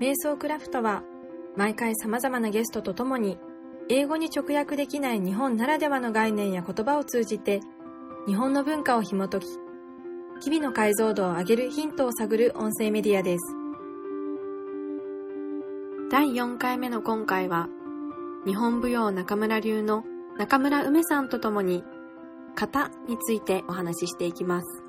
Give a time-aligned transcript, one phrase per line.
[0.00, 1.02] 瞑想クラフトは
[1.56, 3.38] 毎回様々なゲストと共に
[3.88, 7.60] 英語に直訳できない日本ならではの概念や言葉を通じて
[8.26, 9.46] 日本の文化を紐解き
[10.40, 13.54] 日々の解像度を上げるヒントを探る音声メディアです。
[16.10, 17.68] 第4回目の今回は
[18.44, 20.04] 日本舞踊中村流の
[20.36, 21.82] 中村梅さんと共に
[22.54, 24.85] 型についてお話ししていきます。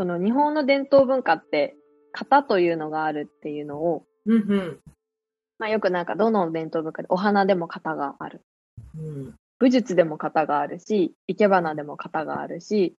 [0.00, 1.76] その日本の伝統文化って
[2.14, 4.78] 型というのがあるっていうのを、うんうん。
[5.58, 8.40] まあよくなんかどの伝統文化でお花でも型がある。
[8.98, 9.34] うん。
[9.58, 12.96] 武術でも型があるし、生け花でも型があるし、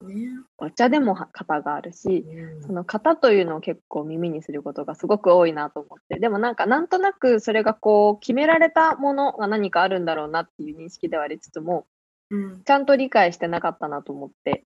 [0.00, 0.14] ね。
[0.56, 2.24] お茶でも型があるし、
[2.66, 11.84] その型というのを結構耳にすることがすごく多いなと思って、でもなんかなんとなくそれがこう決められたものが何かあるんだろうなっていう認識ではありつつも、
[12.30, 12.62] うん。
[12.64, 14.64] ちゃんと理解してなかったなと思って、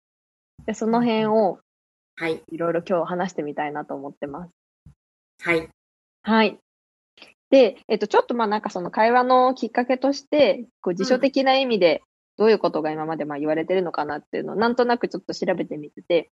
[0.65, 1.59] でその辺を
[2.17, 2.43] はい。
[2.51, 4.51] いろいろ今日話してみたいなと思ってます。
[5.41, 5.69] はい。
[6.23, 6.59] はい。
[7.51, 12.03] で、えっと、ちょっとまあなんかその会話のきっかけとして、こう辞書的な意味で
[12.39, 16.31] どういうことが今までまあ言われてるのかなっていうのをなんとなくちょっと調べてみてて、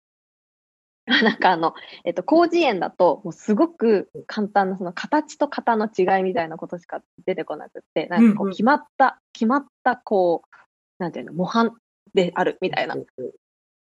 [1.23, 1.73] なんかあの、
[2.05, 10.55] えっと、広辞苑だと、もうすごく簡単なその形と型の違いみたいなことしか出てこなくって、なんかこうんううん決まった、決まったこう、
[10.99, 11.75] なんていうの、模範
[12.13, 12.95] であるみたいな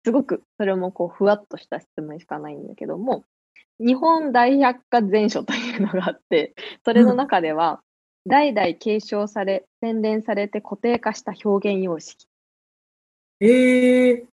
[0.03, 3.23] すごくそれもこうふわっとした質問しかないんだけども、
[3.79, 6.53] 日本大百科全書というのがあって、
[6.85, 7.81] それの中では、
[8.27, 12.27] 代々継承され、洗練されて固定化した表現様式。
[13.39, 14.25] ええ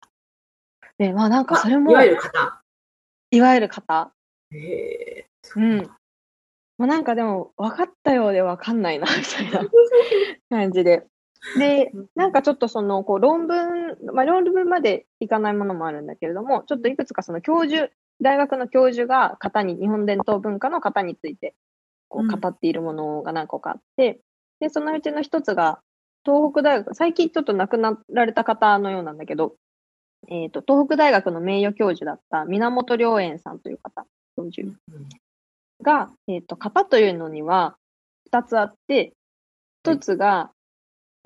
[0.99, 2.63] で、まあなんかそれも、いわゆる型。
[3.31, 4.13] いわゆる方。
[4.51, 5.27] へえ。
[5.55, 5.87] うん。
[6.79, 9.71] まあなんかでも、分かったようで分かんないな、みたいな
[10.51, 11.07] 感じで。
[11.59, 17.91] で、なんかちょっとその、こう論文、まあ論文までいかないものもあるんだけれども、ちょっといくつかその教授、
[18.21, 21.55] 大学の教授が型に、日本伝統文化の型について、
[22.09, 22.33] こうん。
[22.33, 24.21] う語っているものが何個かあって、
[24.61, 25.81] で、そのうちの一つが、
[26.25, 29.55] 東北大学、最近ちょっと亡くなられた方のようなんだけど、
[30.29, 34.07] えっ、と、東北大学の名誉教授だった源良園さんという方、
[34.37, 34.77] 教授
[35.83, 37.77] が、えっ、と、型というのには
[38.27, 39.13] 二つあって、
[39.85, 40.51] 一つが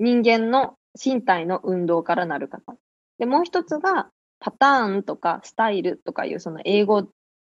[0.01, 2.73] 人間の身体の運動からなる型。
[3.19, 7.07] で、もう一つがパターンとかスタイルとかいうその英語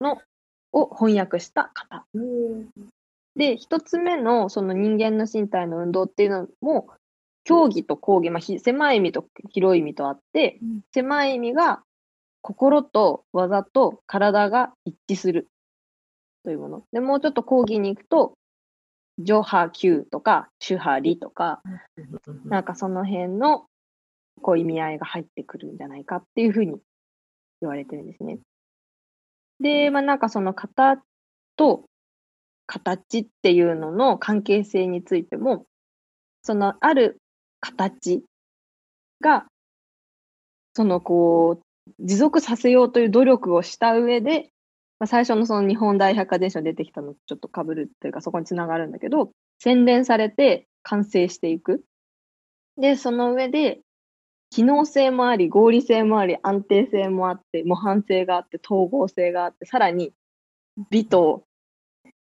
[0.00, 0.20] の
[0.72, 2.04] を翻訳した型。
[2.14, 2.69] うん
[3.34, 6.88] で、一つ目のその人間の身体の運動っていうのも、
[7.44, 11.82] 競技と講義、まあ、ひ狭い意味と広い意味とあって、うん狭い意味が
[12.42, 15.48] 心と技と体が一致する
[16.44, 16.82] というもの。
[16.92, 18.34] で、もうちょっと講義に行くと、
[19.19, 21.62] 上波球とか、主波理とか、
[22.45, 23.67] なんかその辺の
[24.41, 26.81] こう意味合いが入ってくるんじゃないかっていうふうに
[27.61, 28.39] 言われてるんですね。
[29.61, 31.03] で、まあなんかその型
[31.56, 31.84] と
[32.67, 35.67] 形っていうのの関係性についても、
[36.43, 37.19] そのある
[37.61, 38.25] 形
[39.21, 39.47] が、
[40.75, 41.62] そのこう、
[42.01, 44.52] 持続させようという努力をした上で、
[45.03, 51.83] まあ、最初のその日本大百科伝書に出てきたのとちょっと被るというかそこにつながるんだけど、洗練されて完成していく。
[52.77, 53.81] で、その上で、
[54.51, 60.13] 機能性もあり、合理性もあり、安定性もあって、模範性があって、統合性があって、さらに
[60.89, 61.47] 美と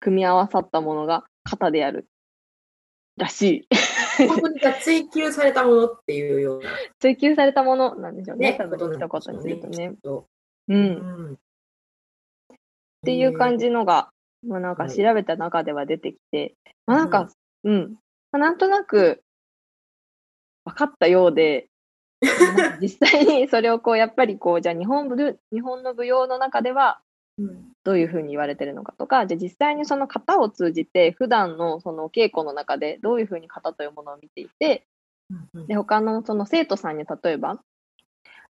[0.00, 2.08] 組み合わさったものが型である
[3.18, 3.68] らしい。
[4.80, 8.52] 追求されたものっていうような 追求されたものなんでしょうね。
[8.52, 9.92] ね、多分一言にするとね。
[10.02, 10.26] と
[10.66, 10.74] う。
[10.74, 10.82] うん
[11.32, 11.38] ん。
[13.00, 13.66] っていう感じ。
[13.66, 14.10] じのが、
[14.46, 16.54] まあなんか調べた中では出てきて、
[16.86, 17.28] まあなんか、
[17.64, 17.96] うん。
[18.32, 19.22] まあなんとなく
[20.64, 21.68] 分かったようで、
[22.80, 27.00] 実際にそれをこう、やっぱりこう、じゃあ日本舞日本の舞踊の中では
[27.38, 34.86] うんどういうふうに言われてるのかとか、じゃあ実際にその型を通じて、普段のその稽古の中でどういうふうに型というものを見ていて、
[35.54, 37.58] うんで、他のその生徒さんに例えば、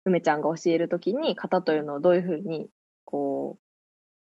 [0.03, 2.69] 梅ちゃんが教えるときに型というのをどういうふうに、
[3.05, 3.60] こう、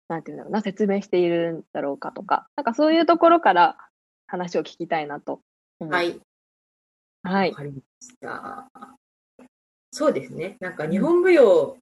[0.07, 3.77] なんていうんだろうな、説明しているんだろうかとか、なんかそういうところから
[4.27, 5.41] 話を聞きたいなと。
[5.79, 6.03] は。
[6.03, 6.19] い。
[7.23, 7.55] はいわ。
[7.55, 8.69] かりました。
[9.91, 10.57] そうですね。
[10.59, 11.77] なんか日本舞踊、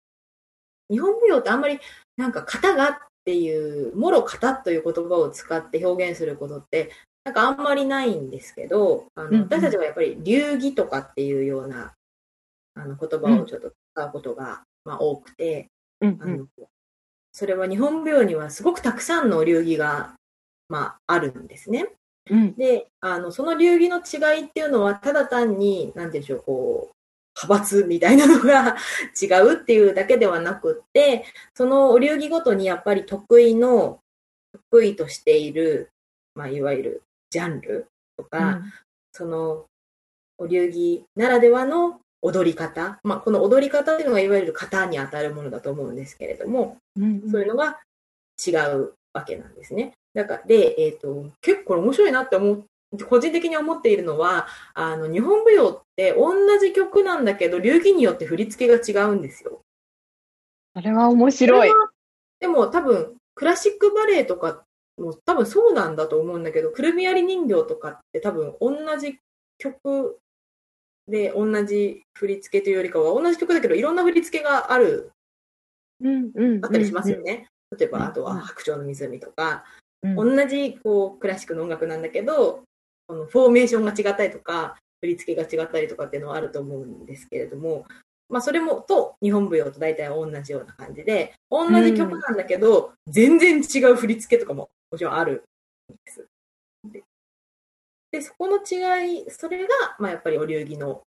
[0.90, 1.80] 日本舞踊ってあんまり
[2.18, 6.92] なんか型がっていう、もろ型という言葉を使って表現することって、
[7.24, 11.94] なんかあんまりないんですけど、あうんうんの私たちはやっぱり流儀とかっていうような
[12.76, 15.68] あの言葉をちょっと使うことが、まあ、多くて、
[16.02, 16.38] あうんうん。
[16.40, 16.48] の
[17.36, 20.14] それは日本舞踊にはすごくたくさんの流儀が、
[20.70, 21.90] まあ、あるんですね。
[22.30, 22.56] うん。
[22.56, 26.96] で、あの、その流儀の違いっていうのは、ただ単に、なんていうんでしょう、こう、
[27.44, 28.78] 派閥みたいなのが
[29.22, 34.00] 違うっていうだけではなくって、そのお流儀ごとにやっぱり得意の、
[34.72, 35.90] 得意としている、
[36.36, 38.62] まあ、いわゆるジャンルとか、
[39.12, 39.66] その、
[40.38, 47.30] お流儀ならではの踊り方、まあ、この踊り方っていうのがいわゆる型に当たるものだと思うんですけれども、うん。
[47.30, 47.80] そういうのが
[48.46, 49.94] 違うわけなんですね。
[50.16, 52.66] だから、で、えっ、と、結構面白いなって思う、
[53.08, 59.62] 個人的に思っているのは、あの、日本舞踊って同じ曲なんだけど、流儀によって振り付けが違うんですよ。
[60.76, 61.70] それは面白い
[62.40, 64.64] でも多分、クラシックバレエとか
[64.98, 69.20] も多分そうなんだと思うんだけど、くるみ割り人形とかって多分同じ
[69.60, 70.20] 曲
[71.08, 75.12] で同じ振り付けというよりかは、同じ曲だけどいろんな振り付けがある
[76.02, 76.66] うんうん。
[76.66, 77.48] あったりしますよね。
[77.78, 79.64] 例えば、うんあとは白鳥の湖とか、
[80.04, 80.16] うん。
[80.16, 82.64] 同じこうクラシックの音楽なんだけど、
[83.08, 87.86] このフォーメーションが違ったりとか、振り付けが違ったりとかっていうのはあると思うんですけれども、
[88.30, 95.44] まあそれもと日本舞踊と大体同じような感じで、同じ曲なんだけど、全然違う振り付けとかももちろんある
[95.92, 96.26] んです。
[98.16, 99.68] で、でそこの違い、それが、
[100.00, 101.02] まあやっぱりお流儀の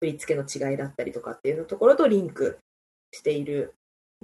[0.00, 2.58] 振り付けの違いだったりとかっていうのところとリンク
[3.12, 3.74] している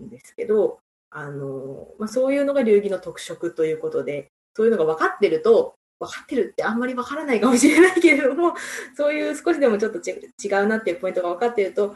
[0.01, 0.79] んですけど、
[1.11, 8.55] あの、まあ、そういうのが流儀の特色ということで、そういうのが分かってると、分かってるってあんまり分からないかもしれないけれども、
[8.97, 11.95] そういう少しでもちょっとち違うなっていうポイントが分かっていると、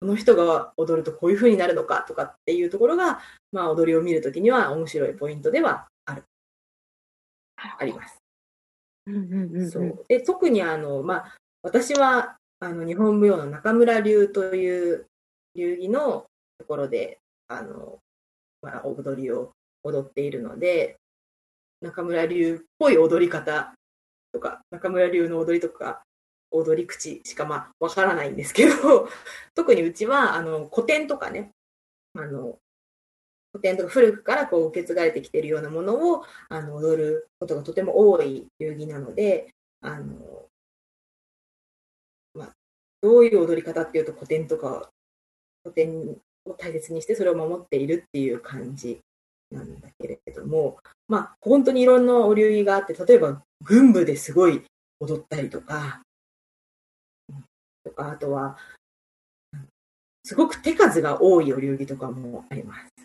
[0.00, 3.20] この人が踊るとこういう風になるのかとかっていうところが、
[3.52, 6.24] まあ、踊りを見るときには面白いポイントではある、
[7.56, 8.25] あります。
[9.70, 10.04] そう。
[10.08, 15.06] で、特にあの、まあ、私は、あの、日本舞踊の中村流という
[15.54, 16.26] 流儀の
[16.58, 17.18] ところで、
[17.48, 17.98] あの、
[18.62, 19.52] まあ、踊りを
[19.84, 20.96] 踊っているので、
[21.80, 23.74] 中村流っぽい踊り方
[24.32, 26.02] とか、中村流の踊りとか、
[26.50, 29.08] 踊り口しかまあわからないんですけど、
[29.54, 31.52] 特にうちはあの古典とかね、
[32.14, 32.58] あの
[33.56, 40.44] 古典とか古くからこう受け継がれてきているようなものをあの踊ることがとても多い流儀なので、あの
[42.34, 42.52] まあ、
[43.00, 44.90] どういう踊り方っていうと古典とか
[45.64, 49.00] 古典を大切にしてそれを守っているっていう感じ
[49.50, 50.78] なんだけれども、
[51.08, 54.62] まあ、本当にいろんなお流儀があって、例えば軍部ですごい
[55.00, 56.02] 踊ったりとか、
[57.84, 58.58] とか、あとは、
[60.24, 62.95] すごく手数が多いお流儀とかもあります。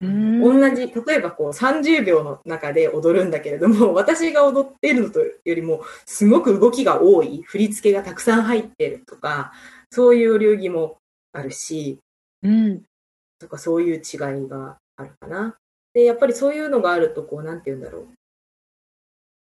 [0.00, 9.52] うん同じ、例えばこう30秒の中で踊るんだけれども、 私が踊っているのとよりも、すごく動きが多い、振り付けがたくさん入ってるとか、
[9.90, 10.98] そういうお流儀も
[11.32, 11.98] あるし、
[12.42, 12.84] うん。
[13.40, 15.56] とかそういう違いがあるかな。
[15.92, 18.08] で、やっぱりそういうのがあると、こう、なんて言うんだろう。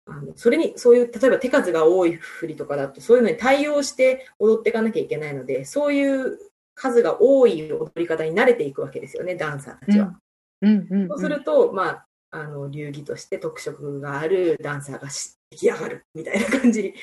[0.06, 6.38] あの、それに、そういう、例えば手数が多い振りとかだと、そういうのに対応して踊っていかなきゃいけないので、そういう
[6.74, 10.18] 数が多い踊り方に慣れていくわけですよね、ダンサーたちは。
[10.62, 11.08] うんうん。
[11.08, 16.94] そうすると、まあ、あの、流儀として特色があるダンサーがし出来上がるみたいな感じ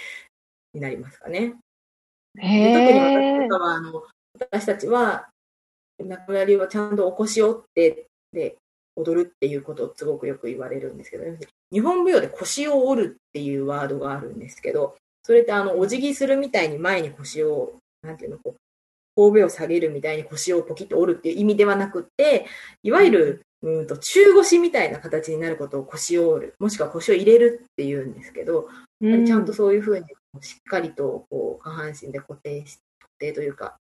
[0.74, 1.54] になりますかね。
[2.36, 3.58] 特にえ私と。
[3.58, 4.04] かは、あの、
[4.40, 5.30] 私たちは、
[6.00, 8.56] 中村流はちゃんとお腰を折って、で、
[8.96, 11.26] 踊るっていうことをすごくよく言われるんですけど、
[11.72, 18.60] 日本舞踊で腰を折るっていうワードがあるんですけど、それってあの、お辞儀するみたいに前に腰を、なんていうの、こう、
[19.16, 22.46] 神戸を下げるみたいに腰をポキッと折るっていう意味ではなくって、
[22.84, 28.70] いわゆる、うんと、中腰みたいな形になることを腰を折る、もしくは腰を入れるっていうんですけど、
[29.02, 30.06] やっぱりちゃんとそういうふうに
[30.42, 33.78] しっかりとこう下半身で固定し、固定というか、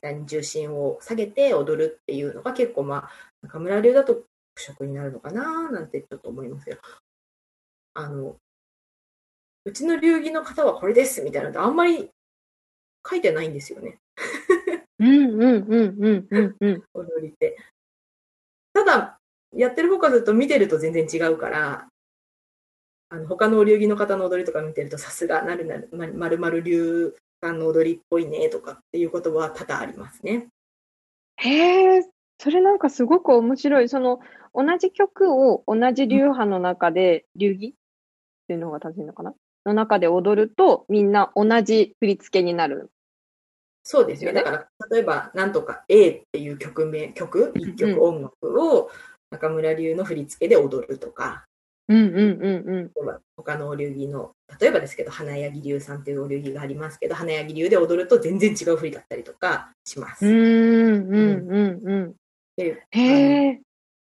[0.00, 3.10] 下に重心を下げて踊るっていうのが結構まあ、
[3.42, 6.80] 中村流だと特色になるのかななんてちょっと思いますけど、
[7.94, 8.36] あの、
[9.64, 12.10] うちの流儀の方はこれですみたいなのあんまり
[13.08, 13.98] 書いてないんですよね、
[15.00, 16.84] うんうんうんうんうんうん。
[16.94, 17.56] 踊りって。
[18.74, 19.18] ただ、
[19.56, 21.86] やってる方からすると見てると全然違うから、
[23.08, 30.48] あの他のお流儀の方の踊りとか見てるとさすがなるなるまるまる流さんの踊りっぽいねとかっていうことは多々ありますね。
[31.36, 32.02] へえ、
[32.38, 33.88] それなんかすごく面白い。
[33.88, 34.20] その、
[34.54, 37.72] 同じ曲を同じ流派の中で、流儀っ
[38.48, 39.34] ていうのが正しいのかな？
[39.66, 42.90] の中で踊ると、みんな同じ振り付けになる。
[43.84, 44.42] そうですよね。
[44.42, 48.90] だから、例えば、なんとか A っていう曲名、曲、一うん曲音楽を
[49.30, 51.44] 中村流の振り付けで踊るとか、
[51.88, 53.20] うんうんうんうん。
[53.36, 60.24] 他のお流儀の、例えばですけど、花柳流さんっていうお流儀がありますけど、花柳流で踊ると全然違う振りだったりとかします。
[60.24, 62.14] うーん、うん、うん、うん。
[62.56, 63.60] でへえ、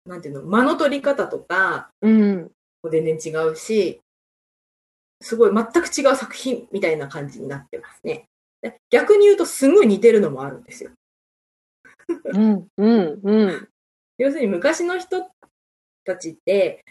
[0.06, 2.50] なんていうの、間の取り方とかうん。
[2.84, 4.00] も全然違うし、
[5.20, 8.28] すごい全く違う作品みたいな感じになってますね。
[8.90, 10.90] 逆に言うとすごい似てるのもあるんですよ。
[12.24, 13.68] うん、うん、うん。
[14.18, 15.28] 要するに昔の人
[16.04, 16.84] たちって、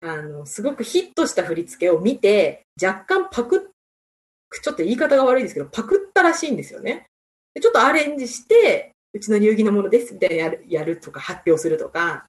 [0.00, 7.06] あの、すごくヒットした振り付けを見て、若干パクっ、ちょっと言い方が悪いですけど、パクったらしいんですよね。
[7.54, 12.26] でちょっとアレンジして、うちの流儀のものですみたいなやるやるとか発表するとか、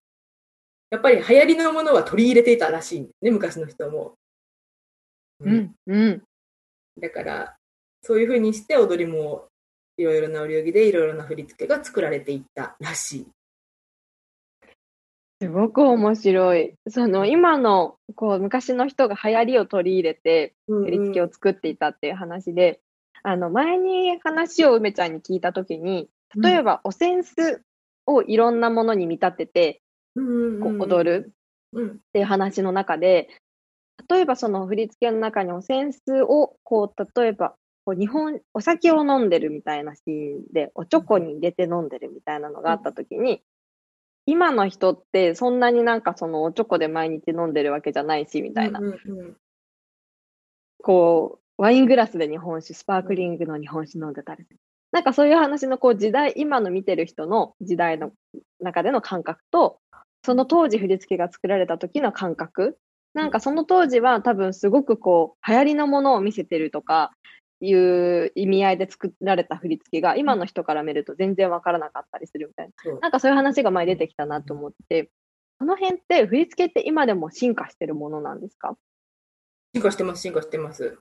[0.91, 4.13] やっぱり流行りのものは取り入れていたらしいんですね、昔の人も。
[5.41, 6.23] うん、うん。
[7.01, 7.57] だから、
[8.05, 9.47] そういうふうにして踊りも
[9.97, 13.27] いろいろなお流儀でいろいろな振り付けが作られていったらしい。
[15.41, 16.75] すごく面白い。
[16.87, 22.79] その、今の、こう、昔の人が流行りを取り入れて、振り付けを作っていたっていう話で、
[23.23, 26.07] あの、前に話を梅ちゃんに聞いたときに、
[26.39, 27.59] 例えば、お扇子
[28.05, 29.81] をいろんなものに見立てて、
[30.15, 31.33] こう踊る
[31.73, 33.29] うんっていう話の中で、
[34.09, 43.41] 例えばその振り付けの中にお扇子を、こう、例えば、こう日本、お酒を飲んでるみたいなシーンで、おちょこに入れて飲んでるみたいなのがあったときに、
[44.25, 48.79] 今の人ってそんなになんかそのおちょこで毎日飲んでるわけじゃないし、みたいな。
[48.79, 49.37] うんうんうん
[50.85, 54.45] こう、ワイングラスで日本酒、スパークリングの日本酒飲んでたり。
[54.91, 58.11] なんかそういう話のこう時代、今の見てる人の時代の
[58.59, 59.79] 中での感覚と、
[60.23, 62.77] その当時振り付けが作られた時の感覚。
[63.15, 67.11] なんかその当時は多分すごくこう、流行りのものを見せてるとか、
[67.67, 72.99] いう意味合いで作られた振り付けが今の人から見ると全然わからなかったりするみたいな。
[72.99, 75.09] なんかそういう話が前出てきたなと思って、
[75.59, 78.75] この辺って振り付けって今でも進化してるものなんですか？
[79.73, 80.97] 進化してます、進化してます。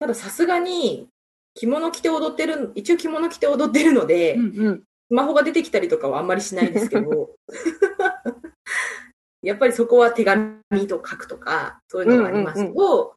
[0.00, 1.08] たださすがに、
[1.54, 4.82] 着物着て踊ってる、一応着物着て踊ってるので、うん。
[5.08, 7.36] スマホが出てきたりとかはあんまりしないですけど、
[9.42, 13.14] やっぱりそこは手紙と書くとか、そういうのがありますと、うんうんうん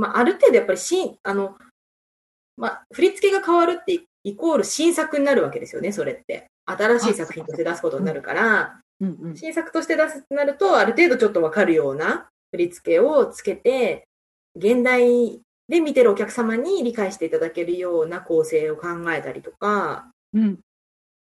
[0.00, 1.58] まあ、ある程度やっぱり新、あの、
[2.56, 6.46] まあ、振り付けが変わるってイコール新作になるわけですよね、それって。
[6.64, 9.36] 新しい作品として出すことになるから、うんうん。
[9.36, 14.04] 新作として出すってなると、ある程度ちょっとわかるような振り付けをつけて、
[14.56, 20.60] 現代で見てるお客様に理解していただけるような構成を考えたりとか、うん。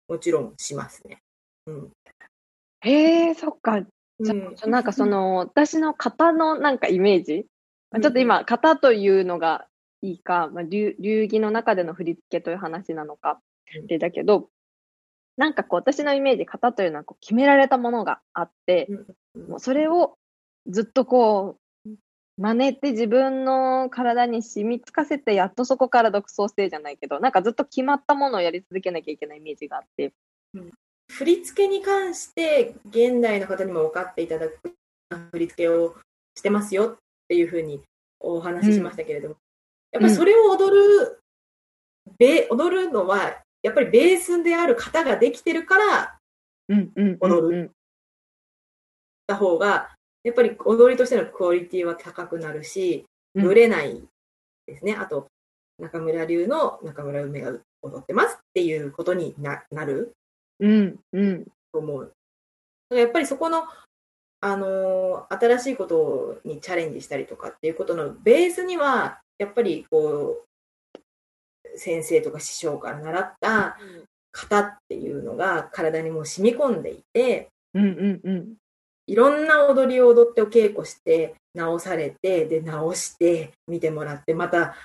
[0.08, 1.20] もちろんしますね。
[1.68, 1.92] うん。
[2.82, 3.82] へえ、そっか。
[4.22, 7.44] じゃうんあなんかその、私の型のなんかイメージ、まあ
[7.92, 9.68] ちょっと今、型というのが
[10.02, 13.42] いいか、まあ、流流儀の中での振り付けという話なのか、
[13.76, 13.88] うん。
[13.88, 14.50] でだけど、
[15.38, 19.06] なんかこう、私のイメージ、型というのはこう決められたものがあって、うん
[19.48, 20.18] もうそれを
[20.68, 21.90] ずっとこう、
[22.38, 30.14] 真似て自分の体に染みつかせて、やっとそこから独創性じゃないけど、なんかずっと決まったものをやり続けなきゃいけないイメージがあって。
[31.10, 34.60] 振り付けに関して現代の方にも分かっていただく
[35.32, 35.96] 振り付けを
[36.36, 36.98] してますよっ
[37.30, 37.82] ていうふうに
[38.20, 39.36] お話ししましたけれども、
[39.92, 41.22] やっぱりそれを踊る、
[42.18, 46.18] べ踊るのはやっぱりベースである型ができてるから
[46.70, 47.72] うんうん踊る。
[49.28, 49.92] た方が
[50.24, 53.06] やっぱり踊りとしてのクオリティは高くなるし
[53.36, 53.44] うん。
[53.44, 54.02] ぶれない
[54.66, 55.28] ですね、あと
[55.80, 60.14] 中村流の中村梅が踊ってますっていうことにななる
[60.60, 61.46] うんうん。
[61.72, 62.14] と思う。
[62.90, 63.64] やっぱりそこの、
[64.42, 73.78] あのー新しいことにチャレンジしたりとかっていうことのベースには、やっぱりこう、先生とか師匠から習った
[74.32, 78.54] 型っていうのが体にもう染み込んでいて、うんうんうん。
[79.08, 84.76] いろんな踊りを踊ってお稽古して、直されて、で、直して、見てもらって、また、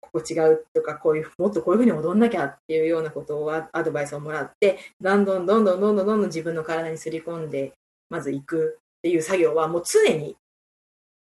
[0.00, 7.72] ここ違うとか、こういう、もっとこういうふうに踊んなきゃっていうようなことをアアドバイスをもらって、どんどんどんどんどんどんどんどん自分の体にすり込んで、
[8.08, 10.34] まず行くっていう作業はもう常に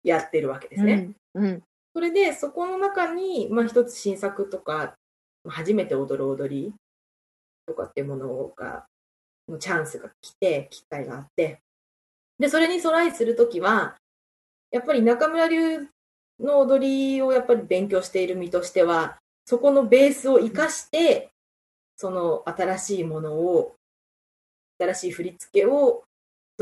[0.05, 1.11] やってるわけですね。
[1.35, 1.63] うんうん
[1.95, 4.95] それで、そこの中に、まあ一つ新作とか、
[5.47, 6.75] 初めて踊る踊り
[7.67, 8.87] とかっていうものが、
[9.47, 11.61] のチャンスが来て、機会があって、
[12.39, 13.97] で、それにトライするときは、
[14.71, 15.87] やっぱり中村流
[16.41, 21.29] の踊りをやっぱり勉強している身としては、そこのベースを生かして、
[21.97, 23.75] その新しいものを、
[24.81, 26.05] 新しい振り付けを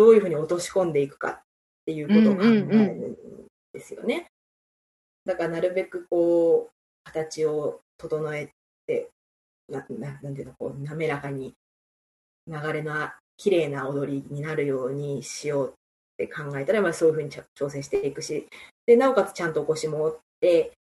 [0.00, 1.40] どういうふうに落とし込んでいくかっ
[1.84, 3.16] ていうことを考えるん
[3.74, 4.28] ですよね。
[5.26, 6.72] だからなるべくこう、
[7.04, 8.48] 形を整え
[8.86, 9.10] て、
[9.68, 11.52] なななんていうの、こう、滑らかに
[12.46, 15.72] 流れの綺麗な踊りになるようにしようっ
[16.16, 18.48] て考えたら、まあ、そういうふうにちゃ調整していくし、
[18.86, 20.72] で、なおかつちゃんと起こしも持って、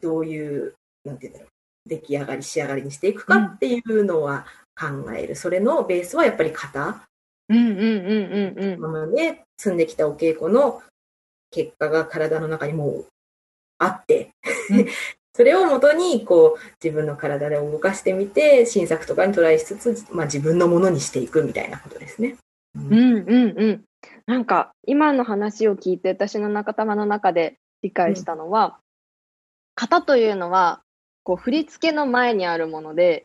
[0.00, 1.48] どういう、なんていうんだろう、
[1.88, 4.46] 出来上がり、仕上がりにしていくかっていうのは
[4.78, 5.34] 考える。
[5.34, 7.08] それのベースはやっぱり型、
[7.48, 10.82] うんうんうんうんうんままで積んできたお稽古の
[11.50, 13.06] 結果が体の中にもう
[13.78, 14.30] あって
[14.70, 14.86] うん、
[15.34, 22.36] それをもとに、こう、自分の体で動かしてみて、新作とかにトライしつつ、まあ自分のものにしていくみたいなことですね。
[22.74, 23.84] うんうんうん。
[24.26, 28.78] なんか、今の話を聞いて、私の中玉の中で理解したのは、
[29.74, 30.82] 型というのは、
[31.22, 33.24] こう、振り付けの前にあるもので、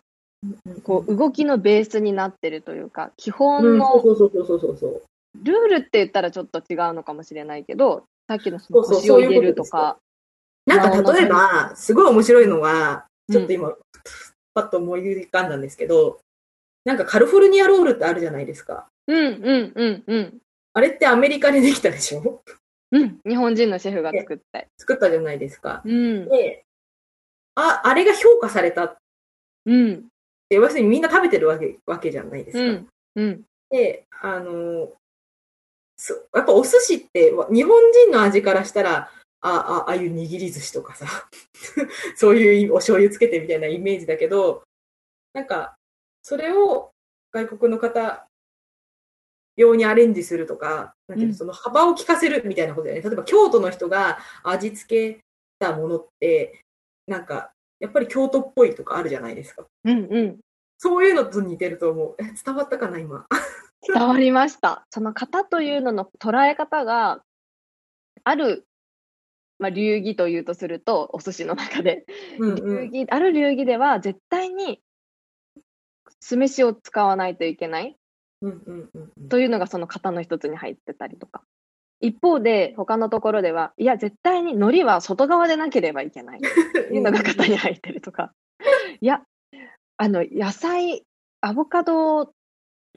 [0.84, 4.04] こう、動きのベースになってるというか、基うん、本の。
[4.04, 9.98] ルールって言ったらちょっと違うのかもしれないけど、さっきのその腰を入れるとか、
[10.66, 13.74] なんか例えば、すごい面白いのが、うんちょっと今、
[14.54, 16.22] パッと思い浮かんだんですけど、
[16.86, 18.88] なんかカルフォルニアロールってあるじゃないですか。
[19.08, 20.38] うんうんうんうん。
[20.72, 22.42] あれってアメリカでできたでしょ？
[22.92, 24.64] うん、日本人のシェフが作った。
[24.78, 25.82] 作ったじゃないですか。
[25.84, 26.64] うん、で、
[27.56, 28.96] あ、あれが評価されたっ
[29.66, 30.08] うん、て、
[30.50, 32.64] 要するにみんな食べてるわけわけじゃないですか。
[32.64, 34.94] うん、うん、で、あの、
[35.98, 39.12] そやっぱお寿司って、わ日本人の味からしたら、
[39.42, 41.06] あ、あ、ああいう握り寿司とかさ、
[42.16, 44.64] そういうお醤油つけてみたいなイメージだけど、
[45.34, 45.76] なんか、
[46.24, 46.92] それを
[47.32, 48.28] 外国の方
[49.56, 53.02] 用にアレンジするとか、なんていうのうんその幅を利かせるみたいなことだよね。
[53.02, 55.20] 例えば京都の人が味付け
[55.60, 56.62] たものって、
[57.08, 59.68] なんか、やっぱり京都っぽいとかあるじゃないですか。
[59.84, 60.40] うん、うん。
[60.78, 62.16] そういうのと似てると思う。
[62.20, 63.26] え、伝わったかな、今。
[63.94, 64.86] 伝わりました。
[64.90, 67.24] その型というのの捉え方が、
[68.24, 68.68] ある、
[69.60, 72.06] まあ、流儀というとすると、お寿司の中で、
[72.40, 74.82] うんうん流儀、ある流儀では絶対に
[76.20, 77.98] 酢飯を使わないといけない
[78.42, 81.44] うんうんうんうんというのがその型の一つに入ってたりとか。
[82.00, 86.48] 一方で、他のところでは、いや、絶対に海苔は外側でなければいけないと
[86.94, 88.34] いうのが型に入ってるとか。
[89.02, 89.22] いや、
[89.98, 91.04] あの、野菜、
[91.42, 92.32] アボカド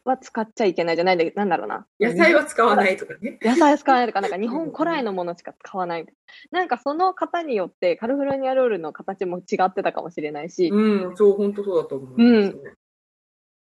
[0.04, 1.86] は使っちゃいけないじゃないんだけど、なんだろうな。
[1.98, 3.38] 野菜は使わないとかね。
[3.42, 6.06] 野菜使わないとか、なんか日本うんうん古来のものしか使わない。
[6.50, 12.72] なんかその型によってカルフォルニアロールの形も違ってたかもしれないし、うん、そう、本当そうだと思うんですよね。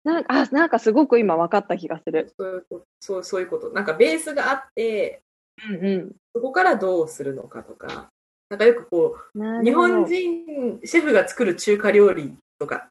[0.03, 2.33] なんか、あ、なんかすごく今分かった気がする。
[2.37, 3.69] そういうことそうそういうこと。
[3.71, 5.21] なんかベースがあって、
[5.67, 8.09] うんうそこからどうするのかとか、
[8.49, 12.89] なんかよくこう、日本人、シェフが作る中華料理とか、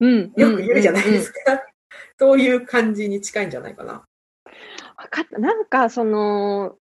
[0.00, 0.32] うん。
[0.36, 1.58] よく言うじゃないですか。
[1.58, 1.62] か。
[2.18, 4.02] そういう感じに近いんじゃないかな。
[4.96, 5.38] 分かった。
[5.38, 6.76] なんかその、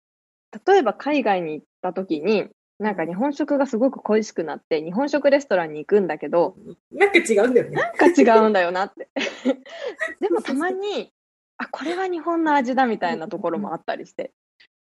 [0.66, 6.56] 例えば海外に行った時に、なんか日本食がすごく恋しくなって、日本食レストランに行くんだけど、
[6.92, 7.76] なんか違うんだよね。
[7.76, 9.10] なんか違うんだよなって。
[10.20, 11.14] でもたまに、
[11.58, 14.32] あ、これは日本の味だみたいなところもあったりして。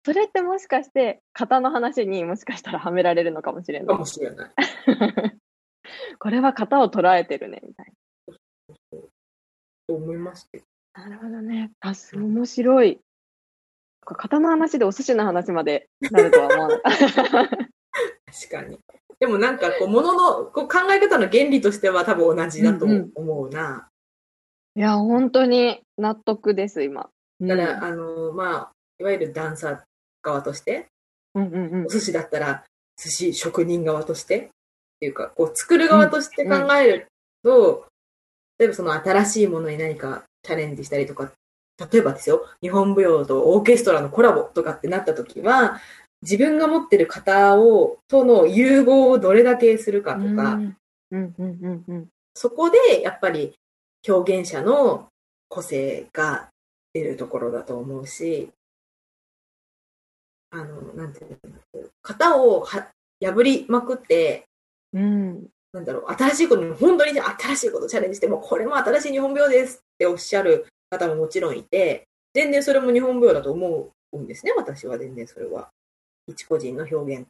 [0.06, 4.06] それってもしかして、型の話にもしかしたらはめられるのかもしれないかも。
[4.06, 4.52] しれない。
[6.20, 7.94] これは型を捉えてるね、みたい
[9.88, 10.64] と思いまして。
[10.94, 11.08] な。
[11.08, 11.72] なるほどね。
[11.80, 13.00] あ、す面白い。
[14.06, 17.68] 型の話でお寿司の話までなるとは思わなかった。
[18.26, 18.80] 確かに。
[19.20, 23.90] でもなんかこう、もののこう考え方の原理としては多分同じだと思うな。
[24.76, 27.10] いや、本当に納得です、今。
[27.42, 29.82] だから、あの、まあ、いわゆるダンサー
[30.22, 30.88] 側として、
[31.36, 32.64] うんうんうんお寿司だったら
[33.02, 34.50] 寿司職人側としてっ
[35.00, 37.08] ていうか、こう作る側として考える
[37.44, 37.86] と、
[38.58, 41.32] 例えばその新しいものに何かチャレンジしたりとか、
[41.92, 45.80] 例えばですよ、日本舞踊とオーケストラのコラボとかってなった時は、
[46.22, 50.76] 自分が持ってる型を、との融合をどれだけするかとか、うんうん
[51.12, 52.08] うんうんうん。
[52.34, 53.54] そこでやっぱり
[54.08, 55.08] 表現者の
[55.48, 56.50] 個性が
[56.94, 58.50] 出るところだと思うし、
[60.52, 62.88] あの、なんていうの、型をは
[63.22, 64.46] 破りまくって、
[64.94, 65.48] うん。
[65.72, 75.70] なんだろう、新しいことに、本当に新しいことチャレンジして、もうこれも新しい日本舞踊ですっておっしゃる方ももちろんいて、全然それも日本舞踊だと思うんですね、私は全然それは。
[76.28, 77.28] 一個人の表現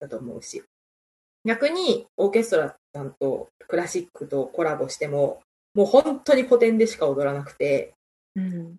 [0.00, 0.62] だと思うし。
[1.44, 5.42] 逆に、オーケストラさんとクラシックとコラボしても、
[5.74, 7.94] もう本当に古典でしか踊らなくて、
[8.34, 8.76] うん。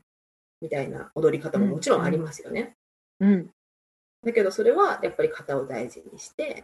[0.62, 2.73] みたいな踊り方ももちろんありますよね。
[3.19, 3.49] うん。
[4.25, 6.63] だけどそれはやっぱり型を大事にして、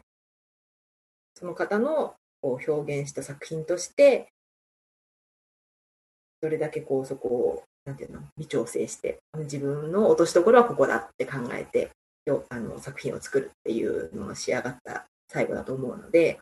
[1.36, 4.28] その方のこう表現した作品として、
[6.42, 11.92] どれだけこうそこを、なんていうの、微調整して、自分の落としどころはここだって考えて、
[12.50, 16.40] あの作品を作るっていうのが仕上がった最後だと思うので、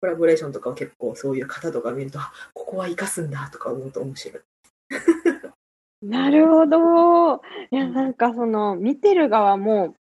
[0.00, 4.42] コラボレーションとかは結構そういう型とか見ると、あここは生かすんだとか思うと面白い。
[6.02, 7.36] なるほど。
[7.70, 9.96] いや、なんかその、見てる側も、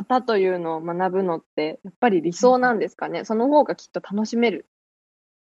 [0.00, 3.24] 型というのを学ぶのって、やっぱり理想なんですかね？
[3.24, 4.66] その方がきっと楽しめる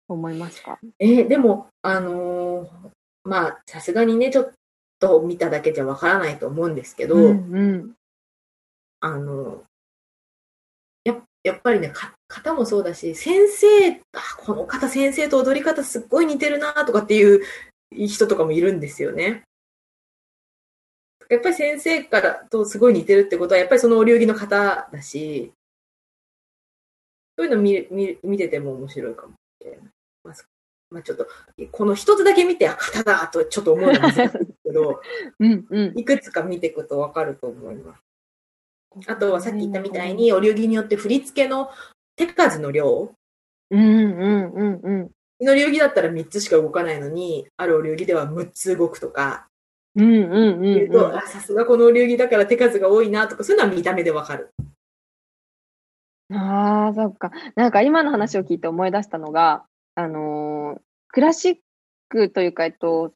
[0.07, 0.79] と思いますか？
[0.99, 2.67] えーでも、あのー
[3.23, 4.51] まあ、さすがにね、ちょっ
[4.99, 7.93] と見ただけじゃわからないと思うんですけど、うんうん。
[8.99, 9.63] あの、
[11.03, 13.97] ややっぱりね、か型もそうだし、先生、あ、
[14.37, 17.41] この方先生と踊り方すっごい似てるなとかっていう
[17.91, 19.43] 人とかもいるんですよね。
[21.31, 25.53] やっぱり先生からとすごい似てるってことは、やっぱりそのお流儀の方だし、
[27.37, 29.79] そういうの見見見てても面白いかもしれない。
[30.25, 30.35] まあ、
[30.89, 31.27] まあ、ちょっと、
[31.71, 34.29] この一つだけ見て、あ、型だとちょっと思うんです
[34.61, 35.01] けど、
[35.39, 35.97] うんうん。
[35.97, 39.09] いくつか見ていくとわかると思います。
[39.09, 41.69] あとはさっき言ったみたいに、お流儀によって振り付けの
[42.17, 43.15] 手数の量、
[43.69, 45.11] うんうんうんうん。
[45.39, 49.47] の流儀だったら3つしか動かないのに、あるお流儀では6つ動くとか、
[49.95, 54.53] うんうんうんと、さすがこのお流儀だから手数が多いなとか、そういうのは見た目でわかる。
[56.33, 57.31] ああ、そっか。
[57.55, 60.81] なんか今の話を聞いて思い出したのが、あのー
[61.13, 61.55] クラシッ
[62.07, 63.13] クというか、えっと、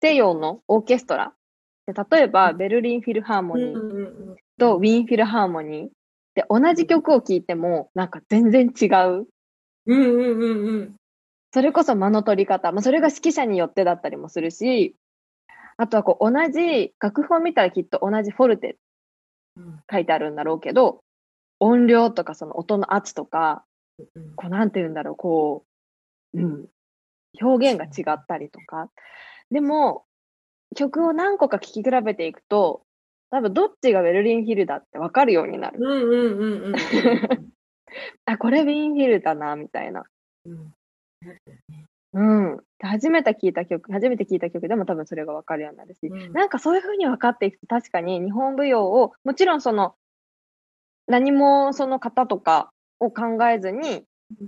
[0.00, 1.32] 西洋のオーケストラ。
[1.86, 5.88] で例えば、ベルリンフィルハーモニーうんとウィーンフィルハーモニー。
[6.36, 9.26] で、同じ曲を聴いても、なんか全然違う。
[9.86, 10.96] うんうんうんうん。
[11.52, 12.70] それこそ間の取り方。
[12.72, 14.94] まあ、それが指揮者によってだったりもするし、
[15.76, 18.78] あとはこう、同じ、楽譜を見たらきっと同じフォルテ
[19.56, 21.00] うん書いてあるんだろうけど、
[21.60, 23.64] 音量とかその音の圧とか、
[23.98, 25.64] うんこう、なんて言うんだろう、こ
[26.34, 26.66] う、うん、
[27.40, 28.90] 表現が違ったりとか。
[29.50, 30.04] でも、
[30.74, 32.82] 曲を何個か聴き比べていくと、
[33.30, 35.78] 多分どっちがベルリンヒルだって分かるようになる。
[35.80, 36.74] うんうんうんうん
[38.26, 40.04] あ、これウィーンヒルだな、みたいな。
[40.44, 40.74] うん。
[42.16, 42.56] うん。
[42.78, 49.94] で初めて聴いた曲、初めて聴いた曲でも多分それが分かるようになるし、うんなんかそういうふうに分かっていくと確かに日本舞踊を、もちろんその、
[51.06, 54.04] 何もその型とかを考えずに、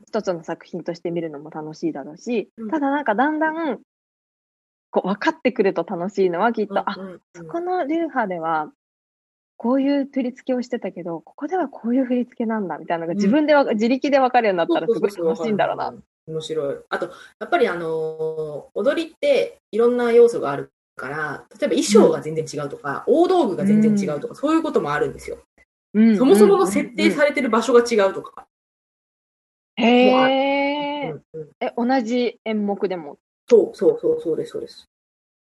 [0.08, 3.80] 一つの作品として見るのも楽しいだろうし、うんただなんかだんだん、
[4.90, 8.72] こう分かってくると楽しいのはきっと、あ、うんうんそこの流派では、
[9.58, 15.94] こういう振り付けをしてたけど、ここではこういう振り付けなんだみたいなのが自分でわか、自力で分かるようになったらすごい楽しいんだろうな。。
[16.28, 16.76] 面白い。
[16.88, 17.10] あと、
[17.40, 25.38] やっぱりあのー踊りっていろんな要素があるから、例えば衣装が全然違うとか、大道具が全然違うとか、そういうこともあるんですよ。
[25.94, 28.46] うんそもそもの設定れされてる場所が違うとか。
[29.76, 33.16] へうえ、んうんえ、同じ演目でも？
[33.48, 34.84] そうそうそうそうです、そうです。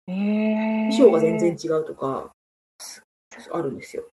[0.07, 0.89] へえ。
[0.89, 2.31] 衣装が全然違うとか、
[3.51, 4.05] あるんですよ。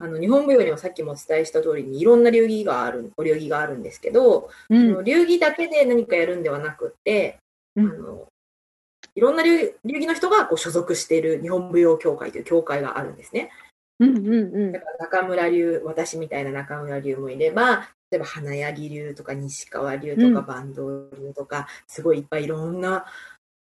[0.00, 4.88] あの、日本舞踊にはさっきもお伝えした通りにいろんな流儀がある、お流儀があるんですけど、うん。
[4.88, 7.38] その流儀だけで何かやるんではなくって、
[7.76, 7.86] うん。
[7.86, 8.26] あの、
[9.14, 13.50] いろんな流流儀の人がこう所属している日本舞踊協会という協会があるんですね。
[13.98, 14.72] うんうんうん。
[14.72, 20.34] だから中村流、私みたいな中村流もいれば、例えば花柳流とか西川流とかうん。
[20.34, 20.76] 坂東
[21.20, 23.04] 流とか、すごいいっぱいいろんな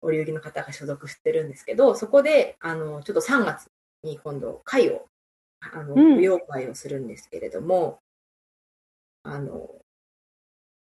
[0.02, 3.66] お流儀の方が所属してるんですけど、そこで、あの、ちょっと3月
[4.04, 5.06] に今度会を、
[5.62, 8.00] あの、うん舞踊会をするんですけれども、
[9.24, 9.70] あの、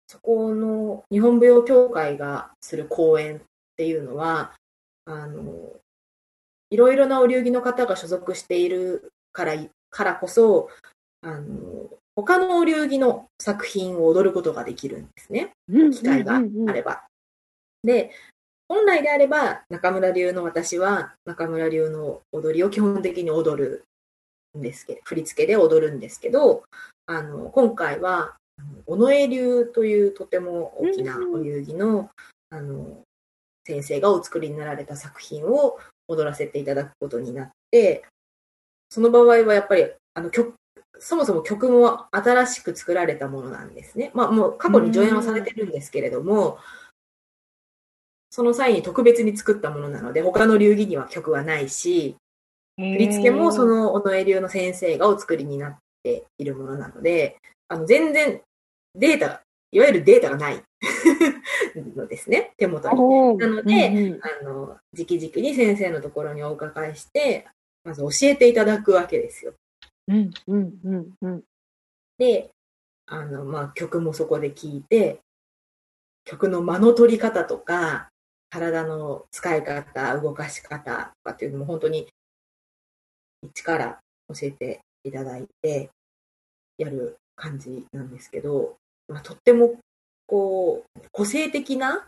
[0.07, 3.41] そこの日本舞踊協会がする公演っ
[3.77, 4.53] ていうのは、
[5.05, 5.77] あの、
[6.71, 9.55] いろいろなお流儀の方が所属しているから
[9.91, 10.69] からこそ、
[11.23, 15.53] あの、他のお流儀の作品を踊ることができるんですね。
[15.69, 15.91] うん。
[15.91, 17.05] 機会があれば。
[17.83, 18.11] で、
[18.69, 23.85] 本来であれば、中村流の私は、中村流の踊りを基本的に踊る
[24.59, 26.65] んですけど、振り付けで踊るんですけど、
[27.07, 28.37] あの、今回は、
[28.87, 32.11] 尾上流というとても大きなお流儀の、
[32.51, 33.03] あの、
[33.67, 38.05] 先生がお作りになられた作品を踊らせていただくことになって、
[38.89, 40.55] その場合はやっぱり、あの、曲、
[40.99, 44.11] そもそも曲も新しく作られたものなんですね。
[44.15, 46.59] まあもう過去に上演はされてるんですけれども、
[48.31, 52.17] その際に特別に作ったものなので、他の流儀には曲はないし、
[52.77, 58.41] 振振り付けもそ、の尾上流の先生がお作りになっているものなので、あの全然
[58.95, 60.63] データ、いわゆるデータがない
[61.97, 63.39] のですね、手元に。
[63.39, 67.47] なのでうんうんあの、直々に先生のところにお伺いして、
[67.85, 69.55] まず教えていただくわけですよ。
[70.09, 71.43] うんうんうんうん。
[72.19, 72.51] で、
[73.07, 75.21] あの、まあ、曲もそこで聴いて、
[76.25, 78.09] 曲の間の取り方とか、
[78.51, 82.09] 体の使い方、動かし方とかっていうのも本当に
[83.43, 85.91] 一から教えていただいて、
[86.79, 88.77] やる感じなんですけど、
[89.09, 89.79] まあ、とっても、
[90.27, 92.07] こう、個性的な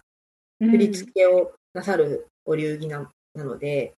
[0.60, 3.92] 振り付けをなさるお流儀ななので、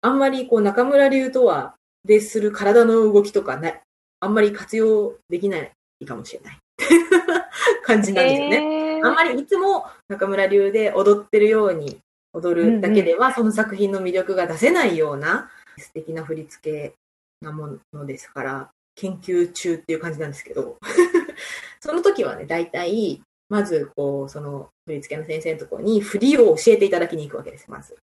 [0.00, 1.74] あんまりこう中村流とは
[2.04, 3.82] でする体の動きとかね、
[4.20, 6.58] あんまり活用できないかもしれない。
[7.84, 8.60] 感じなんですよね。
[8.96, 11.98] ねあんまりいつも中村流で踊ってるように
[12.32, 16.94] 踊るだけでは、その作品の魅力が出せないような素敵な振り付け
[17.40, 20.76] なものですから、研究中っていう感じなんですけど、
[21.80, 27.96] その時はね、大体、まず、こう、その、振り付けの先生のところに振りを教えていただきに行くわけです、まず。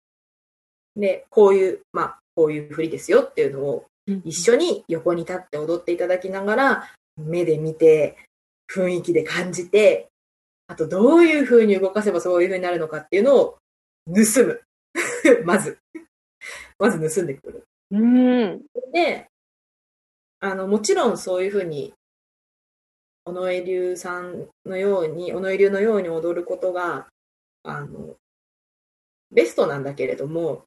[0.96, 3.86] で、こういう、まあ、こういう振りですよっていうのを、
[4.24, 8.16] 一緒に横に立って踊っていただきながら、目で見て、
[8.72, 10.08] 雰囲気で感じて、
[10.66, 13.58] あとどういう風に動かせばそういう風になるのかっていうのを
[14.06, 14.62] 盗む。
[15.44, 15.78] まず。
[16.78, 17.64] まず盗んでくる。
[17.90, 18.62] うん。
[18.92, 19.28] で、
[20.40, 21.94] あの、もちろんそういう風に、
[23.24, 27.08] 尾上流さんのように、尾上流のように踊ることが、
[27.62, 28.16] あの、
[29.30, 30.64] ベストなんだけれども、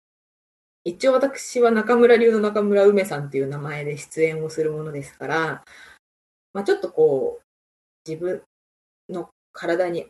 [0.84, 5.64] 一応私は中村流の中村梅さんっていう名前で出演をするものですから、
[6.54, 8.42] まあちょっとこう、自分
[9.10, 10.08] の体に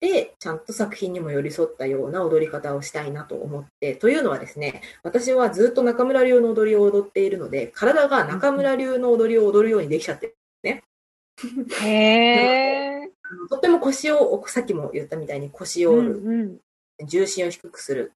[0.00, 10.34] 合って、ちゃんと作品にも寄り添ったような踊り方をしたいなと思って、というのはですね、私はずっと中村流の踊りを踊っているので、体が中村流の踊りを踊るようにできちゃって、
[11.80, 13.10] へえ。
[13.30, 16.58] あのとっても腰をさっきも言ったみたいに腰をう折る、んうん。
[17.06, 18.12] 重心を低くする。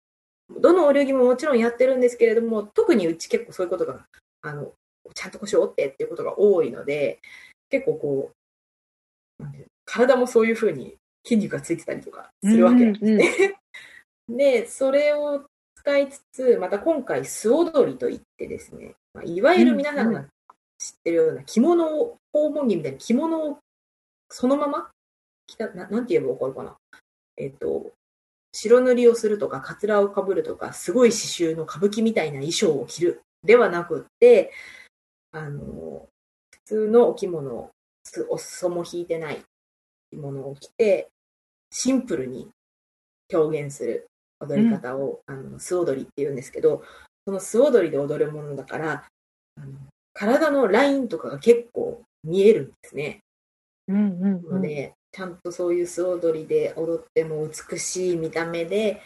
[0.61, 4.07] どのお流儀ももちろんやってるんですけれども、特にうち結構そういうことが、
[4.43, 4.73] あの、
[5.15, 7.21] ちゃんと腰を折ってっていうことが多いので、
[7.71, 8.33] 結構こ
[9.41, 9.45] う、
[9.85, 13.55] 体もそういうふうに筋肉がついてたりとかするわけなんですね。
[14.29, 20.29] で、それを使いつつ、また今回、素踊りといってですね、まあ、いわゆる皆さんが知っ
[21.05, 23.59] てるような着物を、訪問着みたいな着物を
[24.31, 24.91] そのまま
[25.47, 26.77] 着た、ななんて言えばわかるかな？
[27.37, 27.93] えっ、と、
[28.53, 34.53] 白塗りをするとか、カツラをかぶるとか、すごい刺繍の歌舞伎みたいな衣装を着るではなくって、
[35.33, 36.09] あの、
[36.51, 37.71] 普通のお着物を、
[38.05, 39.43] すお裾も引いてない
[40.13, 41.09] 着物を着て、
[41.71, 42.49] シンプルに
[43.33, 44.07] 表現する
[44.41, 46.83] 踊り方を、あの素踊りって言うんですけど、
[47.27, 49.05] その素踊りで踊るものだから、
[49.57, 49.73] あの
[50.13, 53.21] 体のラインとかが結構見えるんですね。
[53.89, 54.55] うんうんうん。
[54.57, 59.03] ので、ちゃんとそういう素踊りで踊っても美しい見た目で、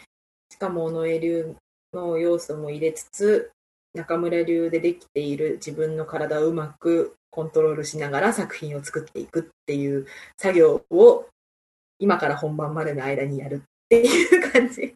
[0.51, 1.55] しかも尾上流
[1.93, 3.51] の要素も入れつつ、
[3.93, 10.07] 中村流でできている自分の体をうまくコントロールしながら作品を作っていくっていう
[10.39, 11.27] 作業を
[11.99, 14.95] 今から本番までの間にやるっていう感じ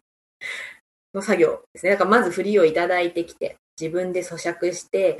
[1.14, 1.92] の作業ですね。
[1.92, 5.18] だからまず振りをいただいてきて、自分で咀嚼して、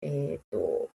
[0.00, 0.88] えっ、と、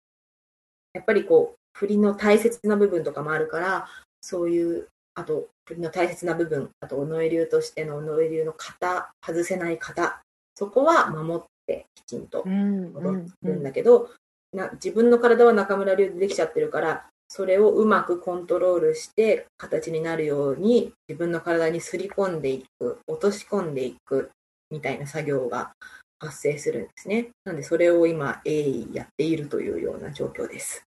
[0.93, 3.89] やっぱりこう、振りの大切な部分とかもあるから、
[4.21, 10.21] そういう、あと、振りの大切な部分、あと、尾上流としての尾上流の型、外せない型、
[10.55, 14.11] そこは守ってきちんとうんう踊んるんだけど、
[14.53, 24.31] な自分の体は中村流でできちゃってるから、それをうまくコントロールして形になるように自分の体にすり込んでいく、落とし込んでいく
[24.69, 25.71] みたいな作業が
[26.19, 27.29] 発生するんですね。
[27.45, 30.83] なんでそれを今、鋭意やっているというような状況です。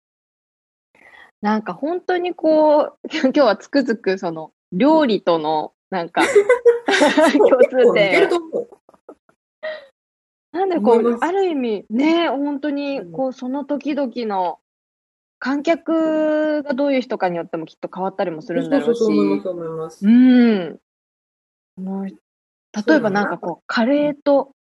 [1.42, 6.22] なんか本当にこう、 今日はつくづくその料理とのなんか
[7.38, 8.30] 共通点。
[10.52, 14.60] なんでこう、ある意味ね、本当にこう、その時々の
[15.40, 19.00] 観客がどういう人かによってもきっと変わったりもするんだろうし。
[19.00, 20.06] そうそうそう思います、思います。
[20.06, 20.80] うん。
[22.88, 24.54] 例えばなんかこう、カレーと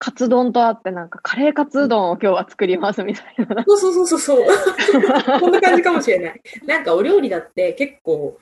[0.00, 3.64] カツ丼とあって、なんかカレーカツ丼を今日は作りますみたいな。
[3.66, 4.46] そうそうそうそうそう。
[5.40, 6.40] こんな感じかもしれない。
[6.66, 8.38] なんかお料理だって結構、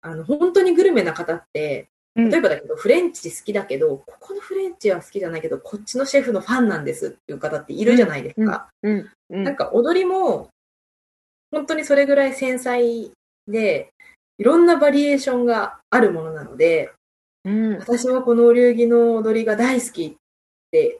[0.00, 8.68] あの、本当にグルメな方って、うん例えばだけど、フレンチ好きだけど、ここのフレンチは好きじゃないけど、こっちのシェフのファンなんですっていう方っているじゃないですか。
[8.82, 9.10] うん。
[9.30, 9.44] うん。
[9.44, 10.48] なんか踊りも、
[11.52, 13.12] 本当にそれぐらい繊細
[13.46, 13.90] で、
[14.38, 16.90] いろんなバリエーションがあるものなので、
[17.44, 17.78] うん。
[17.78, 20.12] 私はこのお流儀の踊りが大好きっ
[20.72, 20.98] て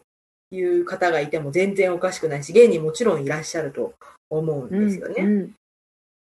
[0.52, 3.92] いう方がいても全然おかしくないし、芸人もちろんいらっしゃると
[4.31, 5.24] 思うんですよね。
[5.24, 5.54] うん。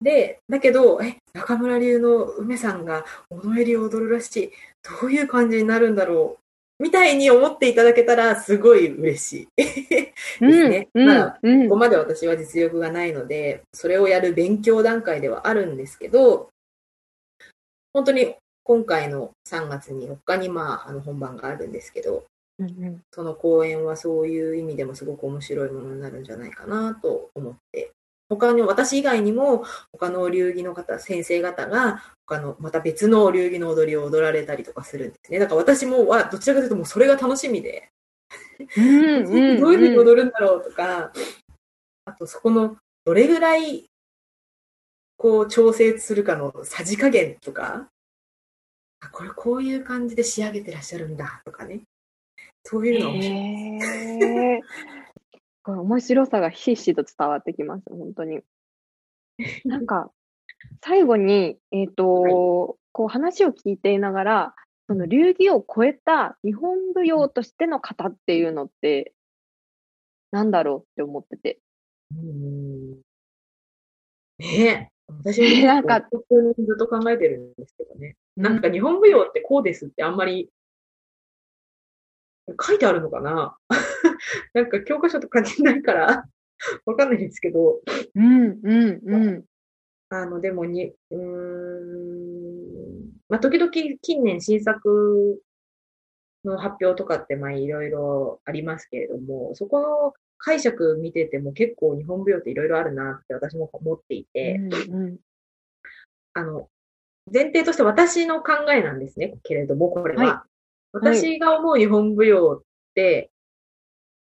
[0.01, 4.53] で、だけど、え、中村流の梅さんが踊りを踊るらしい。
[4.83, 6.83] どういう感じになるんだろう。
[6.83, 9.49] みたいに思っていただけたらすごい嬉しい。
[9.57, 11.07] ですねうん。
[11.07, 16.51] まあうんここまで私は実力がないので、それをやる勉強段階ではあるんですけど、
[17.93, 22.27] 本当に今回の3月に4日にまあ、あの本番があるんですけど、
[22.61, 23.03] うん。
[23.13, 27.93] その公演はそういう意味でもすごく面白いものになるんじゃないかなと思って、
[28.29, 35.39] 他に私以外にも他のお流儀の方、先生方が他のまた別のお流儀の踊りを踊られたりとかするんですね。
[35.39, 37.89] だから私もはどちらかというともうそれが楽しみで、
[38.77, 39.27] うん。
[39.27, 39.61] うん。
[39.61, 41.13] どういうふうに踊るんだろうとか、
[42.05, 43.87] あとそこのどれぐらい
[45.17, 47.89] こう調整するかのさじ加減とか、
[49.01, 51.81] あこれこういう感じで仕上げてらっしゃるんだとかね。
[52.65, 54.98] そういうのが面白い。
[55.77, 58.41] 面白さがひしひしと伝わってきます、本当に。
[59.65, 60.11] なんか、
[60.83, 64.55] 最後に、えっ、と、こう話を聞いていながら、
[64.89, 69.13] その流儀を超えた日本舞踊としての型っていうのって、
[70.31, 71.61] なんだろうって思ってて。
[72.13, 73.01] うん
[74.39, 74.89] ねえ。
[75.09, 78.17] 私も なんかずっと考えてるんですけどね。
[78.37, 80.51] なんか日本舞踊ってこうですってあんまり
[82.67, 83.59] 書いてあるのかな？
[84.55, 86.25] なんか教科書とかじないから
[86.87, 87.81] わかんないんですけど、
[88.15, 89.45] うん、うん、うん。
[90.11, 91.99] あの、でもに、うーん、
[93.29, 95.41] まあ、時々近年新作
[96.45, 105.19] の発表とかって、まあ、いろいろありますけれども、そこの解釈見てても結構日本舞踊っていろいろあるなって私も思っていて、うんうん
[106.35, 106.69] あの、
[107.33, 110.25] 前提として私の考えなんですね、けれども、これは。
[110.25, 110.45] は
[110.93, 112.63] 私が思う日本舞踊っ
[112.95, 113.31] て、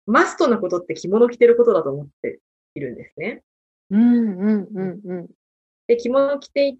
[0.05, 2.39] マストなことって着物着てることだと思って
[2.75, 3.43] いるんですね。
[3.89, 5.27] うん、うん、うん、うん。
[5.87, 6.79] で、着物着てい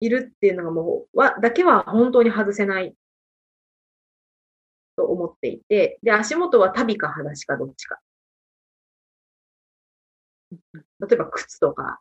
[0.00, 2.94] いるっていうのがもう、は、だけは本当に外せない
[4.96, 7.98] と思っていて、で、足元は足袋か裸足かどっちか。
[10.52, 12.00] 例えば靴とか、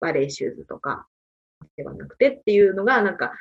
[0.00, 1.06] バレーシューズとか
[1.76, 3.32] ではなくてっていうのが、なんか、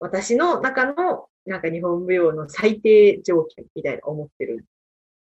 [0.00, 4.64] 私の中の、なんか日本舞踊の最低条件みたいな思ってる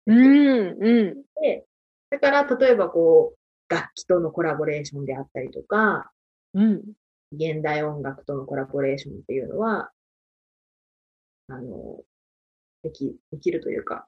[0.06, 1.22] うん、うん。
[1.40, 1.64] で、
[2.10, 6.12] だから、例えばこう、楽器とのコラボレーションであったりとか、
[6.52, 6.82] うん。
[7.32, 9.90] 現代音楽とのコラボレーションっていうのは、
[11.48, 12.02] あの、
[12.82, 14.06] でき、できるというか、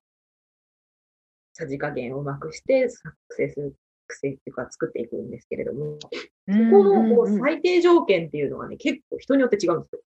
[1.54, 6.08] さじ加減をうまくして作成する癖っていうか作っていくんですけれども、そ
[6.48, 10.00] このこう最低条件っていうのはね、結構人によって違うんですよ。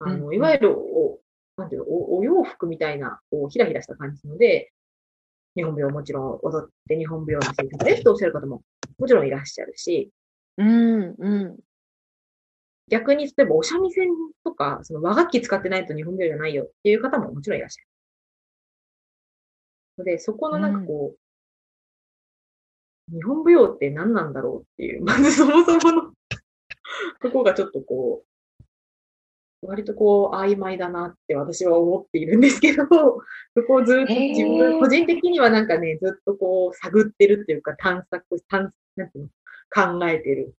[0.00, 1.20] あの、うんうんいわゆるお、
[1.56, 4.72] なんていうの、おお洋服みたいな、こう、ひらひらした感じので、
[5.56, 8.62] 日本舞踊もちろん踊って日本舞踊の生活ですとおっしゃる方も
[8.98, 10.10] もちろんいらっしゃるし、
[10.56, 11.56] うん、うん。
[12.88, 14.08] 逆に、例えばお三味線
[14.44, 17.88] とか、その和楽器使ってないと日本舞踊じゃないよっていう方ももちろんいらっしゃる。
[19.98, 21.14] ので、そこのなんかこ
[23.10, 26.12] う、日本舞踊って何なんだろうっていう、まずそもそもの
[27.20, 28.33] とこがちょっとこう、
[29.66, 32.84] 割とこう曖昧だなって私は思っているんですけど、
[33.56, 40.54] そこをずっと自分、個人的にはなんかね、ずっとこう探ってるっていうか探索、探、なんていうの、考えてる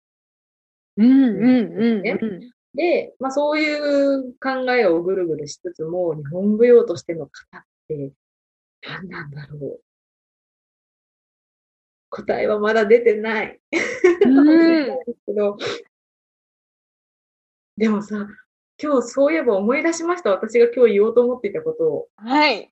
[0.98, 2.08] うん、うん、うん。
[2.08, 8.12] うんで、まあそういう考えをぐるぐるしつつも、日本舞踊としての型って
[8.82, 9.82] 何なんだろう。
[12.10, 13.60] 答えはまだ出てない。
[14.26, 14.98] うん
[17.78, 18.28] でもさ、
[18.82, 20.32] 今日そういえば思い出しました。
[20.32, 22.08] 私が今日言おうと思っていたことを。
[22.18, 22.70] はい。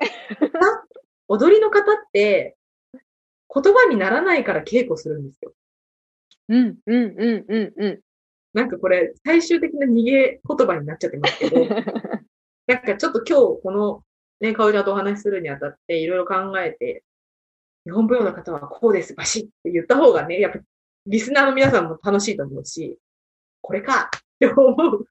[1.27, 2.57] 踊りの方って、
[2.93, 5.53] 言葉にならないから稽古するんですよ。
[6.49, 7.99] うん、うん、うん、うん、うん。
[8.53, 11.65] なんかこれ、最終的な逃げ言葉になっちゃってますけど、
[12.67, 14.03] なんかちょっと今日この
[14.43, 17.03] ね、かおりちゃんとお話しするにあたっていろいろ考えて、
[17.85, 20.59] 日本舞踊の方はこうです、バシッって言った方がね、やっぱ
[21.05, 22.97] リスナーの皆さんも楽しいと思うし、
[23.61, 25.07] これかって思う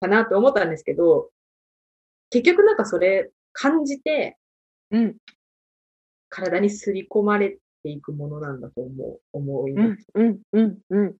[0.00, 1.30] かなと思ったんですけど、
[2.30, 4.36] 結局なんかそれ感じて
[4.90, 5.16] うん、
[6.28, 11.14] 体にすり込まれていくものなんだと思う、思いうます。、ん、うん、うん。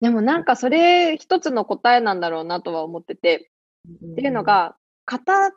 [0.00, 3.50] でもなんかそれ一つの答えなんだろうなとは思ってて、
[3.88, 5.52] っていうの、が、型、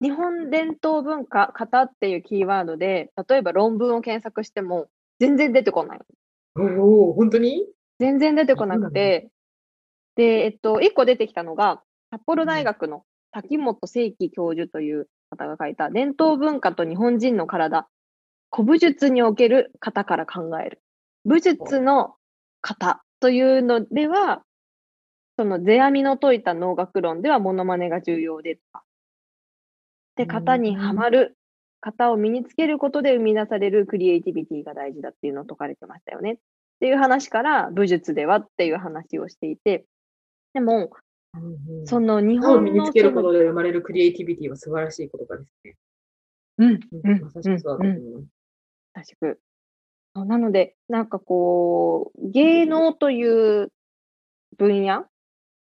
[0.00, 6.00] 日本伝統文化、型っていうキーワードで、例えば論文を検索しても全然出てこない。
[6.56, 7.66] おお本当に？
[7.98, 9.28] 全然出てこなくて、
[10.20, 17.88] で、えっと、一個出てきたのが、札幌大学の滝本正樹教授という方が書いた、伝統文化と日本人の体、
[18.54, 20.82] 古武術における型から考える。
[21.24, 22.16] 武術の
[22.60, 24.42] 型というのでは、
[25.38, 28.82] その世阿弥の説いた能楽論ではモノマネが重要でとか。
[30.16, 31.38] で、型にはまる、
[31.80, 36.32] 型を身につけることで生み出されるクリエイティビティが大事だっていうのを説かれてましたよね。
[36.32, 36.36] っ
[36.80, 39.86] ていう話から武術ではっていう話をしていて、
[40.52, 40.90] でも、
[41.34, 45.76] うんうんその日本の身につけることで生まれるクリエイティビティは素晴らしい言葉ですね。
[46.58, 48.26] うん、うんまさしくそうだと思います。
[48.92, 49.40] 確く。
[50.16, 53.68] そうなので、なんかこう、芸能という
[54.58, 55.06] 分野、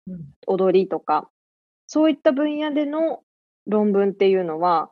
[0.07, 1.30] うん踊りとか、
[1.87, 3.22] そういった分野での
[3.66, 4.91] 論文っていうのは、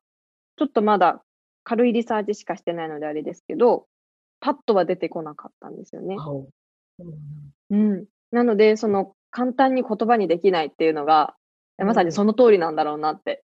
[0.57, 1.22] ちょっとまだ
[1.64, 3.86] 軽いリサーチしかしてないのであれですけど、
[4.40, 6.16] パッとは出てこなかったんですよね。
[7.70, 8.07] うん。
[8.30, 11.34] なので、その簡単に言葉にできないっていうのが、
[11.78, 13.42] まさにその通りなんだろうなって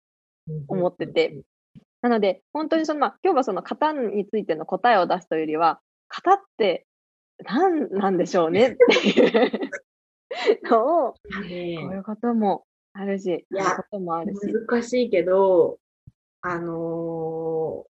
[0.70, 1.42] 思ってて。
[2.02, 6.86] なので、本当にその、まあ、今日はその型についての答えを出すというよりは、型って
[7.44, 9.70] 何なんでしょうねっていう
[10.64, 12.64] のを、こういうことも
[12.94, 14.40] あるし、いやこういうこともあるし。
[14.68, 15.80] 難しいけど、
[16.42, 17.92] あのー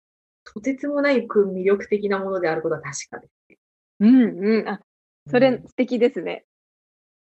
[0.52, 3.60] とてつもないく魅力的なものであることは確かです。
[4.00, 4.68] うんうん。
[4.68, 4.82] あ、
[5.30, 6.46] それうん素敵ですね。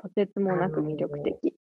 [0.03, 1.55] とてつもなく魅力的。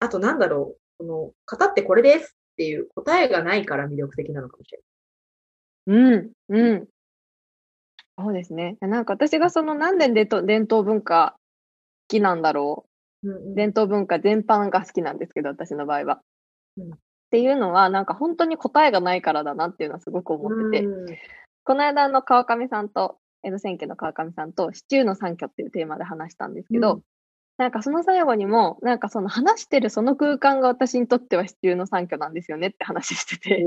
[0.00, 4.80] あとなんだろう、この、型ってこれですっていう答えがないから魅力的なのかもしれ
[5.86, 6.88] うん、うん。
[8.18, 8.76] そうですね。
[8.80, 11.38] なんか私がその何年伝統伝統文化好
[12.08, 12.86] きなんだろ
[13.22, 13.34] ない。
[13.34, 13.54] うんう。
[13.54, 16.20] 伝統文化全般が好きなんですけど、私の場合は。
[16.78, 20.86] うんっていうのは、なんか本当に答えがないからだなっていうのはすごく思ってて。
[20.86, 21.16] うん
[21.64, 27.02] この間あの川上さんと、江戸選挙の川上さんと、シチューの三居っていうテーマで話したんですけど、うん
[27.58, 33.64] なんかその最後にも、なんかその話してるその空間が私にとってはシチューの三居なんですよねって話してて。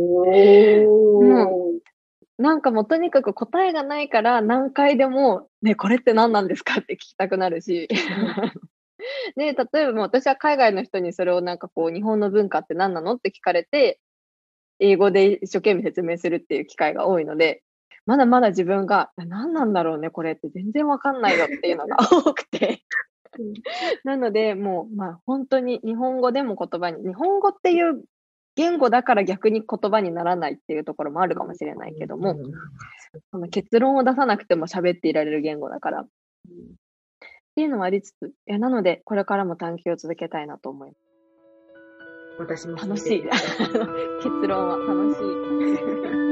[2.37, 7.87] なんかもうとにかく答えがないから何回でも、ね、これって何なんですかって聞きたくなるし、
[9.35, 13.99] で、例えばもう私は海外の人にそれをなんかこう、日本の文化って何なのって聞かれて、
[14.79, 17.61] 英語で一生懸命説明するっていう機会が多いので、
[18.05, 23.10] まだまだ自分が、何なんだろうね、これって全然わかんないよっていうのが多くてうん。
[24.03, 28.03] なので、もう、まあ本当に日本語でも言葉に、日本語っていう
[28.55, 32.51] 言語だから逆に言葉にならないっていうところもあるかもしれないけども、うん
[33.29, 36.01] その結論を出さなくても喋っていられる言語だから。
[36.01, 36.07] っ
[37.55, 42.87] ていうのはありつつ、いやなので、これからも探求を続けたいなと思いま私もす。
[42.87, 43.23] 楽しい。
[44.23, 46.30] 結論は楽しい。